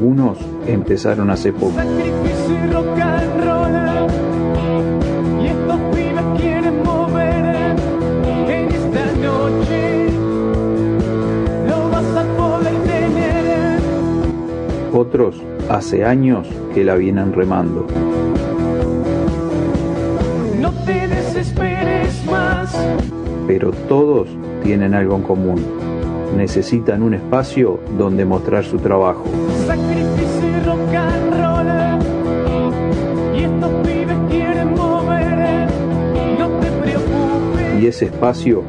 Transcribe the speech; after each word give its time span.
algunos 0.00 0.38
empezaron 0.66 1.28
hace 1.28 1.52
poco. 1.52 1.74
Otros 14.94 15.36
hace 15.68 16.04
años 16.06 16.48
que 16.72 16.82
la 16.82 16.94
vienen 16.94 17.34
remando. 17.34 17.86
No 20.58 20.72
te 20.86 21.08
desesperes 21.08 22.24
más. 22.24 22.74
Pero 23.46 23.70
todos 23.70 24.28
tienen 24.62 24.94
algo 24.94 25.16
en 25.16 25.22
común. 25.22 25.62
Necesitan 26.36 27.02
un 27.02 27.14
espacio 27.14 27.80
donde 27.98 28.24
mostrar 28.24 28.64
su 28.64 28.78
trabajo. 28.78 29.24
Ese 37.90 38.06
espacio 38.06 38.62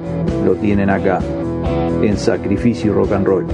lo 0.43 0.55
tienen 0.55 0.89
acá, 0.89 1.19
en 2.01 2.17
Sacrificio 2.17 2.91
Rock 2.91 3.11
and 3.13 3.25
Roll. 3.27 3.45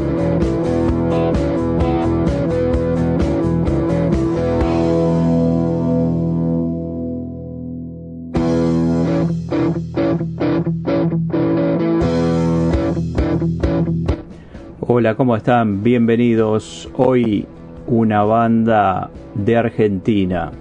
Hola, 14.79 15.15
¿cómo 15.15 15.35
están? 15.35 15.83
Bienvenidos. 15.83 16.89
Hoy 16.95 17.45
una 17.87 18.23
banda 18.23 19.11
de 19.35 19.57
Argentina. 19.57 20.51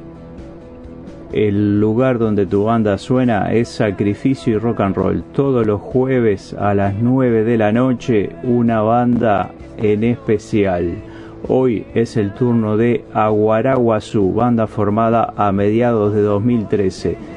El 1.33 1.81
lugar 1.81 2.19
donde 2.19 2.47
tu 2.47 2.65
banda 2.65 2.99
suena 2.99 3.53
es 3.53 3.69
Sacrificio 3.69 4.55
y 4.55 4.59
Rock 4.59 4.81
and 4.81 4.97
Roll. 4.97 5.25
Todos 5.33 5.67
los 5.67 5.81
jueves 5.81 6.55
a 6.55 6.75
las 6.75 6.95
9 6.95 7.45
de 7.45 7.59
la 7.59 7.73
noche 7.73 8.31
una 8.43 8.81
banda 8.83 9.51
en 9.77 10.05
especial. 10.05 10.95
Hoy 11.49 11.85
es 11.95 12.17
el 12.17 12.33
turno 12.33 12.77
de 12.77 13.05
Aguaraguazú, 13.13 14.33
banda 14.33 14.67
formada 14.67 15.35
a 15.37 15.53
mediados 15.53 16.15
de 16.15 16.23
2013 16.23 17.37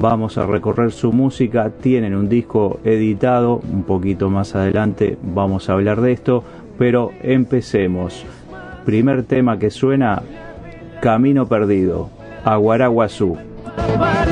vamos 0.00 0.38
a 0.38 0.46
recorrer 0.46 0.92
su 0.92 1.12
música, 1.12 1.70
tienen 1.70 2.14
un 2.14 2.28
disco 2.28 2.80
editado, 2.84 3.60
un 3.72 3.84
poquito 3.84 4.30
más 4.30 4.54
adelante 4.54 5.16
vamos 5.22 5.68
a 5.68 5.74
hablar 5.74 6.00
de 6.00 6.12
esto, 6.12 6.42
pero 6.78 7.10
empecemos. 7.22 8.24
Primer 8.84 9.24
tema 9.24 9.58
que 9.58 9.70
suena, 9.70 10.22
Camino 11.00 11.46
Perdido, 11.46 12.10
Aguaraguazú. 12.44 13.36
Esto 13.36 14.23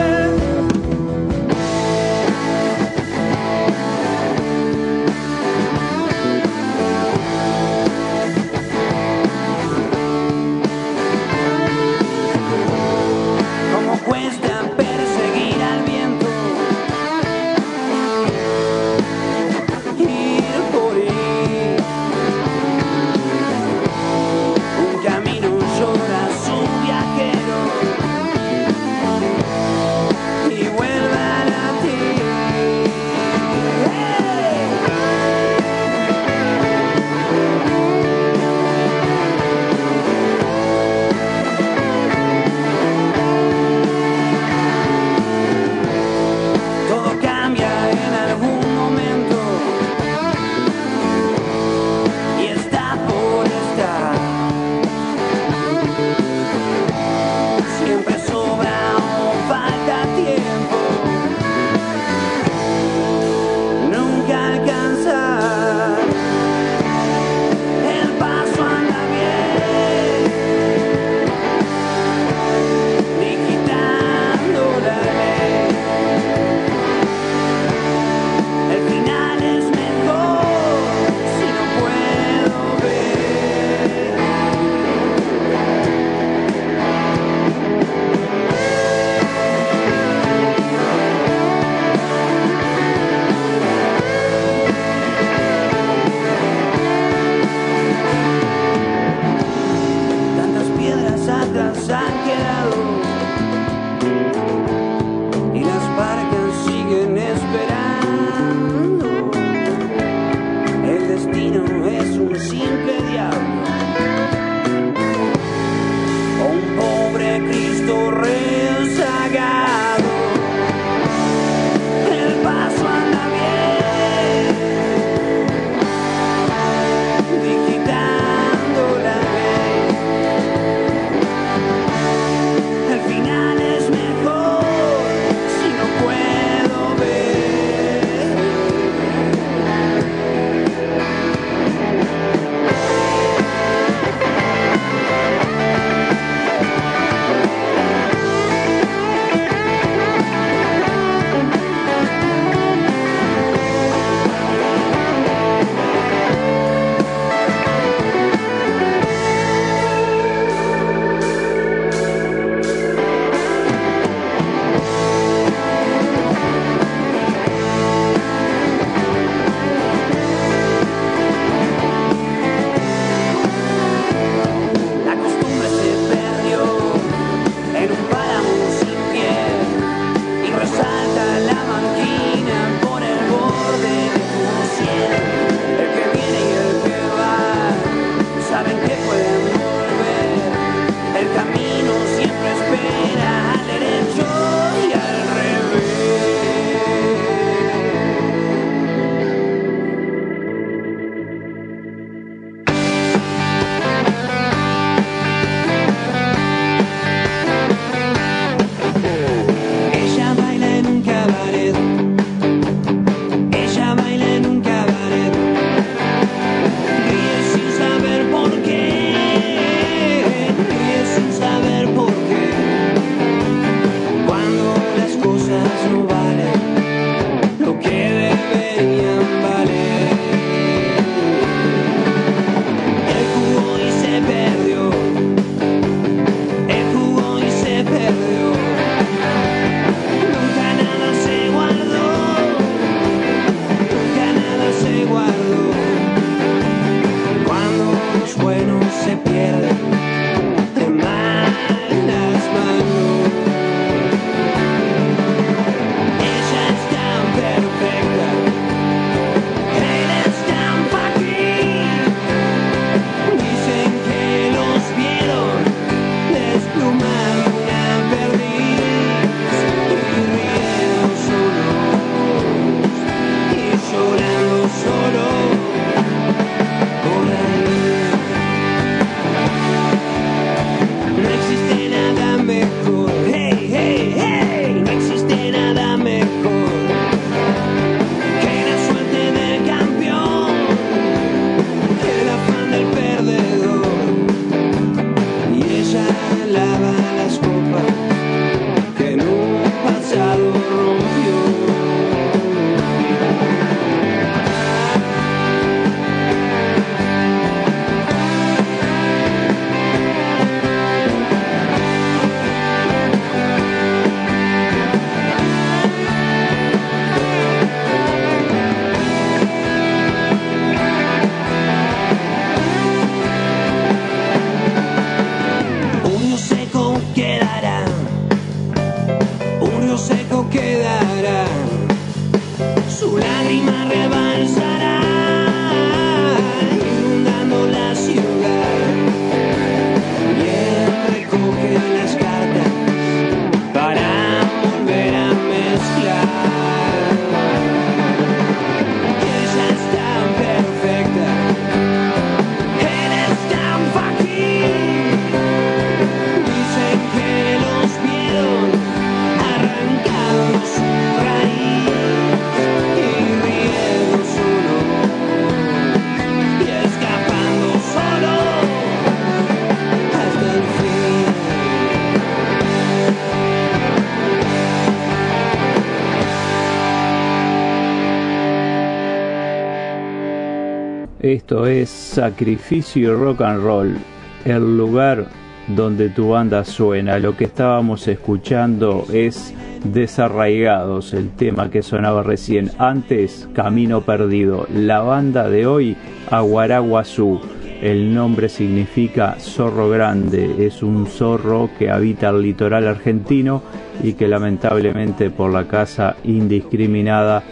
Sacrificio 382.23 383.17
Rock 383.17 383.41
and 383.41 383.65
Roll, 383.65 383.97
el 384.45 384.77
lugar 384.77 385.27
donde 385.67 386.09
tu 386.09 386.29
banda 386.29 386.65
suena. 386.65 387.19
Lo 387.19 387.37
que 387.37 387.47
estábamos 387.47 388.07
escuchando 388.07 389.07
es 389.13 389.53
Desarraigados, 389.83 391.15
el 391.15 391.31
tema 391.31 391.69
que 391.69 391.83
sonaba 391.83 392.23
recién. 392.23 392.71
Antes, 392.79 393.49
Camino 393.55 394.03
Perdido. 394.03 394.69
La 394.73 395.01
banda 395.01 395.49
de 395.49 395.67
hoy, 395.67 395.97
Aguaraguazú. 396.31 397.41
El 397.81 398.15
nombre 398.15 398.49
significa 398.49 399.35
zorro 399.41 399.91
grande. 399.91 400.65
Es 400.65 400.85
un 400.85 401.09
zorro 401.09 401.71
que 401.77 401.91
habita 401.91 402.29
el 402.29 402.41
litoral 402.41 402.87
argentino 402.87 403.64
y 404.00 404.12
que 404.12 404.29
lamentablemente 404.29 405.31
por 405.31 405.50
la 405.52 405.67
caza 405.67 406.14
indiscriminada 406.23 407.43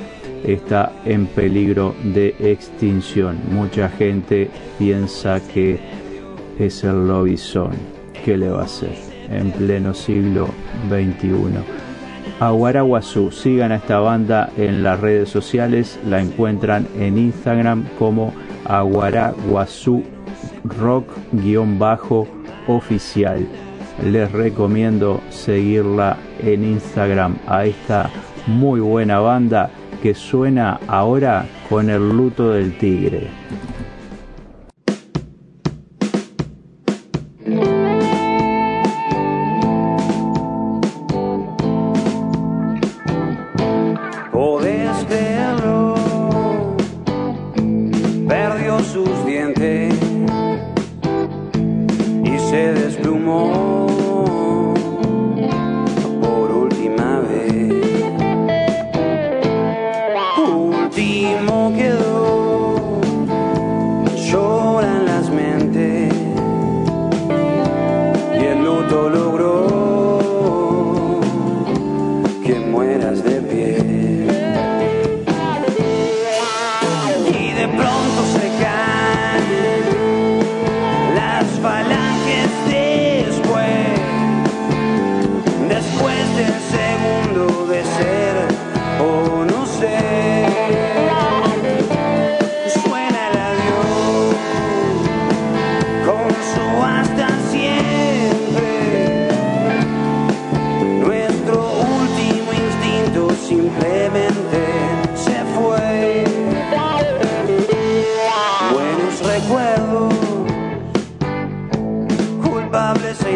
está 0.45 0.93
en 1.05 1.27
peligro 1.27 1.95
de 2.03 2.35
extinción. 2.39 3.39
Mucha 3.53 3.89
gente 3.89 4.51
piensa 4.79 5.41
que 5.53 5.79
es 6.59 6.83
el 6.85 7.07
lobizón. 7.07 7.73
¿Qué 8.25 8.37
le 8.37 8.51
va 8.51 8.63
a 8.63 8.65
hacer 8.65 8.97
en 9.31 9.53
pleno 9.53 9.95
siglo 9.95 10.49
XXI? 10.89 11.31
Aguaraguazú, 12.39 13.31
sigan 13.31 13.73
a 13.73 13.77
esta 13.77 14.01
banda 14.01 14.51
en 14.57 14.83
las 14.83 14.99
redes 15.01 15.29
sociales, 15.29 16.01
la 16.07 16.21
encuentran 16.21 16.89
en 16.99 17.19
Instagram 17.19 17.85
como 17.99 18.33
Aguaraguazú 18.65 20.03
rock-oficial. 20.65 23.47
Les 24.05 24.33
recomiendo 24.33 25.21
seguirla 25.29 26.17
en 26.43 26.65
Instagram 26.65 27.37
a 27.47 27.67
esta 27.67 28.09
muy 28.47 28.81
buena 28.81 29.21
banda 29.21 29.71
que 30.03 30.15
suena 30.15 30.81
ahora 30.87 31.47
con 31.69 31.91
el 31.91 32.09
luto 32.09 32.53
del 32.53 32.77
tigre. 32.79 33.29
Perdió 48.29 48.79
sus 48.79 49.27
dientes 49.27 49.80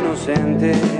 culpables 0.01 0.94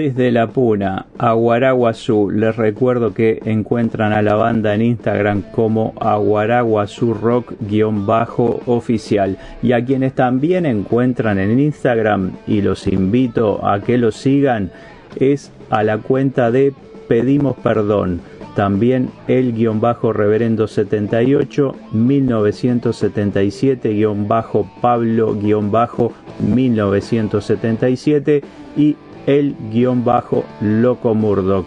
Desde 0.00 0.32
La 0.32 0.46
Puna 0.46 1.04
a 1.18 1.34
Guaraguazú, 1.34 2.30
les 2.30 2.56
recuerdo 2.56 3.12
que 3.12 3.42
encuentran 3.44 4.14
a 4.14 4.22
la 4.22 4.34
banda 4.34 4.74
en 4.74 4.80
Instagram 4.80 5.42
como 5.52 5.92
Aguaraguazú 6.00 7.12
Rock-oficial 7.12 9.36
y 9.62 9.72
a 9.72 9.84
quienes 9.84 10.14
también 10.14 10.64
encuentran 10.64 11.38
en 11.38 11.60
Instagram 11.60 12.32
y 12.46 12.62
los 12.62 12.86
invito 12.86 13.62
a 13.62 13.82
que 13.82 13.98
los 13.98 14.16
sigan 14.16 14.72
es 15.16 15.52
a 15.68 15.82
la 15.82 15.98
cuenta 15.98 16.50
de 16.50 16.72
Pedimos 17.06 17.58
Perdón, 17.58 18.22
también 18.56 19.10
el 19.28 19.52
guion 19.52 19.82
bajo 19.82 20.14
reverendo 20.14 20.66
78 20.66 21.76
1977 21.92 23.90
guion 23.90 24.26
bajo 24.26 24.66
Pablo 24.80 25.34
guion 25.34 25.70
bajo 25.70 26.14
1977 26.38 28.42
y 28.78 28.96
el 29.26 29.56
guion 29.70 30.04
bajo 30.04 30.44
Loco 30.60 31.14
Murdoch. 31.14 31.66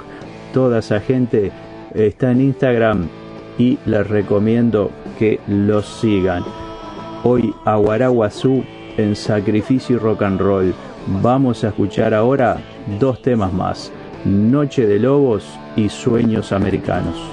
Toda 0.54 0.80
esa 0.80 1.00
gente 1.00 1.52
está 1.94 2.32
en 2.32 2.42
Instagram 2.42 3.08
y 3.58 3.78
les 3.86 4.08
recomiendo 4.08 4.92
que 5.20 5.40
los 5.48 5.86
sigan. 5.86 6.44
Hoy 7.24 7.54
Aguaraguazú 7.66 8.64
en 8.98 9.16
Sacrificio 9.16 9.96
y 9.96 10.00
Rock 10.00 10.24
and 10.24 10.40
Roll. 10.40 10.74
Vamos 11.22 11.64
a 11.64 11.70
escuchar 11.70 12.14
ahora 12.14 12.58
dos 13.00 13.22
temas 13.22 13.54
más. 13.54 13.92
Noche 14.26 14.88
de 14.88 15.00
Lobos 15.00 15.46
y 15.76 15.90
Sueños 15.90 16.52
Americanos. 16.52 17.33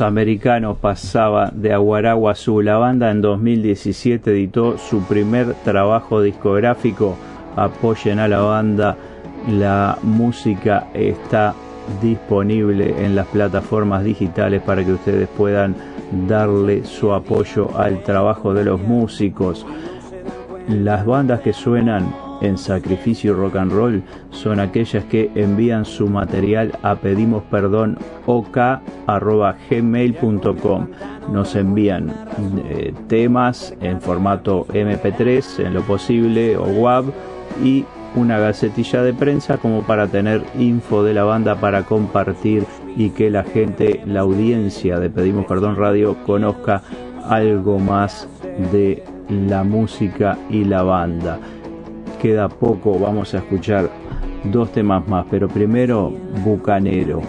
Americanos 0.00 0.78
pasaba 0.78 1.50
de 1.52 1.72
Aguaragua 1.72 2.32
Azul. 2.32 2.64
La 2.64 2.78
banda 2.78 3.10
en 3.10 3.20
2017 3.20 4.30
editó 4.30 4.78
su 4.78 5.02
primer 5.02 5.54
trabajo 5.64 6.22
discográfico. 6.22 7.16
Apoyen 7.56 8.18
a 8.18 8.28
la 8.28 8.40
banda. 8.40 8.96
La 9.48 9.98
música 10.02 10.88
está 10.94 11.54
disponible 12.00 13.04
en 13.04 13.14
las 13.14 13.26
plataformas 13.26 14.04
digitales 14.04 14.62
para 14.62 14.84
que 14.84 14.92
ustedes 14.92 15.28
puedan 15.28 15.74
darle 16.26 16.84
su 16.84 17.12
apoyo 17.12 17.76
al 17.76 18.02
trabajo 18.02 18.54
de 18.54 18.64
los 18.64 18.80
músicos. 18.80 19.66
Las 20.68 21.04
bandas 21.04 21.40
que 21.40 21.52
suenan 21.52 22.23
en 22.40 22.56
Sacrificio 22.58 23.34
Rock 23.34 23.56
and 23.56 23.72
Roll 23.72 24.04
son 24.30 24.60
aquellas 24.60 25.04
que 25.04 25.30
envían 25.34 25.84
su 25.84 26.06
material 26.08 26.72
a 26.82 26.94
pedimos 26.96 27.42
perdón 27.44 27.98
ok@gmail.com. 28.26 30.88
Nos 31.32 31.56
envían 31.56 32.12
eh, 32.68 32.92
temas 33.08 33.74
en 33.80 34.00
formato 34.00 34.66
MP3 34.68 35.66
en 35.66 35.74
lo 35.74 35.82
posible 35.82 36.56
o 36.56 36.64
WAV 36.64 37.12
y 37.62 37.84
una 38.16 38.38
gacetilla 38.38 39.02
de 39.02 39.12
prensa 39.12 39.58
como 39.58 39.82
para 39.82 40.06
tener 40.06 40.42
info 40.58 41.02
de 41.02 41.12
la 41.14 41.24
banda 41.24 41.56
para 41.56 41.84
compartir 41.84 42.64
y 42.96 43.10
que 43.10 43.30
la 43.30 43.42
gente, 43.42 44.02
la 44.06 44.20
audiencia 44.20 45.00
de 45.00 45.10
Pedimos 45.10 45.46
Perdón 45.46 45.76
Radio 45.76 46.16
conozca 46.24 46.82
algo 47.28 47.78
más 47.78 48.28
de 48.72 49.02
la 49.28 49.64
música 49.64 50.38
y 50.50 50.64
la 50.64 50.82
banda. 50.82 51.38
Queda 52.24 52.48
poco, 52.48 52.98
vamos 52.98 53.34
a 53.34 53.36
escuchar 53.36 53.90
dos 54.44 54.72
temas 54.72 55.06
más, 55.06 55.26
pero 55.30 55.46
primero 55.46 56.10
Bucanero. 56.42 57.20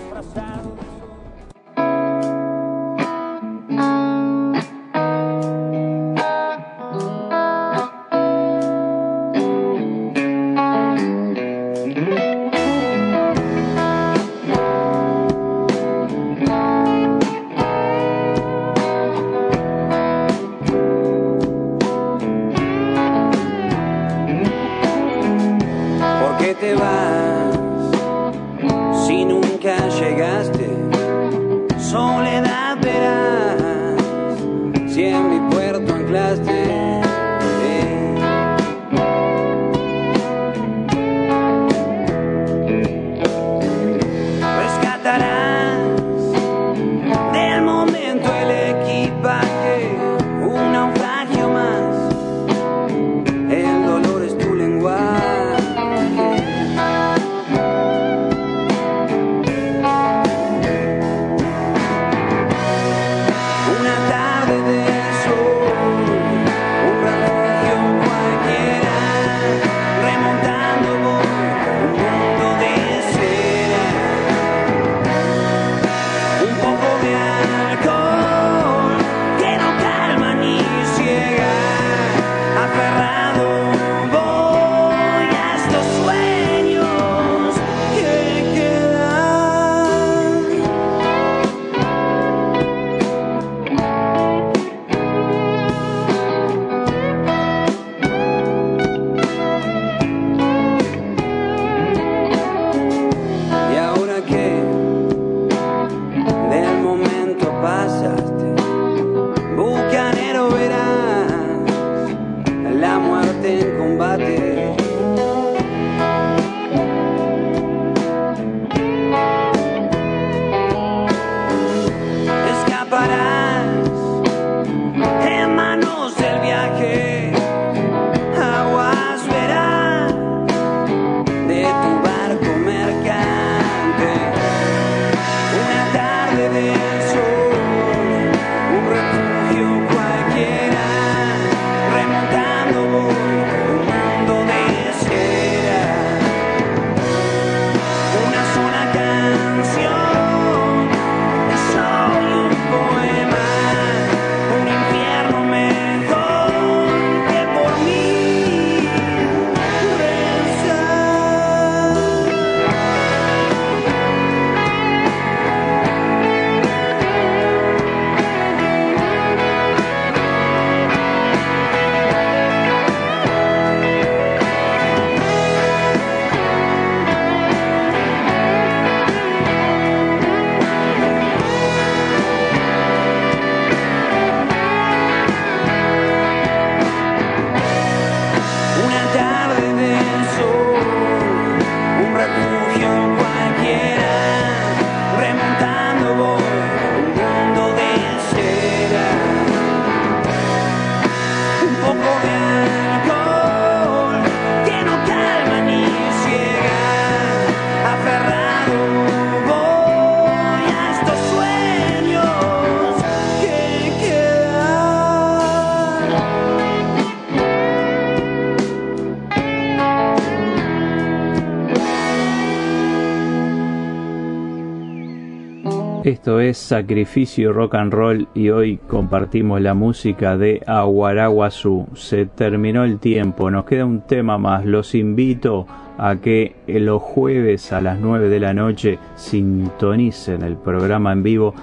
Esto 226.05 226.39
es 226.39 226.59
Sacrificio 226.59 227.51
Rock 227.51 227.73
and 227.73 227.91
Roll 227.91 228.27
y 228.35 228.51
hoy 228.51 228.77
compartimos 228.77 229.59
la 229.59 229.73
música 229.73 230.37
de 230.37 230.61
Aguaraguazú. 230.67 231.87
Se 231.95 232.27
terminó 232.27 232.83
el 232.83 232.99
tiempo, 232.99 233.49
nos 233.49 233.65
queda 233.65 233.85
un 233.85 234.01
tema 234.01 234.37
más. 234.37 234.65
Los 234.65 234.93
invito 234.93 235.65
a 235.97 236.17
que 236.17 236.57
los 236.67 237.01
jueves 237.01 237.73
a 237.73 237.81
las 237.81 237.97
9 237.99 238.29
de 238.29 238.39
la 238.39 238.53
noche 238.53 238.99
sintonicen 239.15 240.43
el 240.43 240.57
programa 240.57 241.11
en 241.11 241.23
vivo 241.23 241.55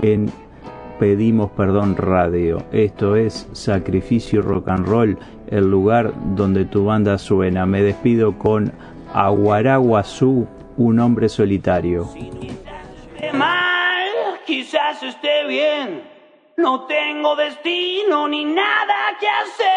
en 0.00 0.30
Pedimos 0.98 1.50
Perdón 1.50 1.94
Radio. 1.94 2.62
Esto 2.72 3.16
es 3.16 3.50
Sacrificio 3.52 4.40
Rock 4.40 4.70
and 4.70 4.86
Roll, 4.86 5.18
el 5.50 5.70
lugar 5.70 6.14
donde 6.34 6.64
tu 6.64 6.86
banda 6.86 7.18
suena. 7.18 7.66
Me 7.66 7.82
despido 7.82 8.38
con 8.38 8.72
Aguaraguazú, 9.12 10.46
un 10.78 11.00
hombre 11.00 11.28
solitario. 11.28 12.08
Quizás 14.50 15.00
esté 15.00 15.44
bien. 15.44 16.02
No 16.56 16.86
tengo 16.86 17.36
destino 17.36 18.26
ni 18.26 18.44
nada 18.44 19.16
que 19.20 19.28
hacer. 19.28 19.70